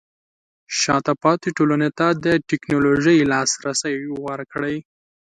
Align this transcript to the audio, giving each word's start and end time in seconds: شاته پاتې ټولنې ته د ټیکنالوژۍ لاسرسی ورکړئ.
شاته 0.79 1.13
پاتې 1.23 1.49
ټولنې 1.57 1.89
ته 1.97 2.07
د 2.23 2.27
ټیکنالوژۍ 2.49 3.17
لاسرسی 3.31 3.95
ورکړئ. 4.25 4.77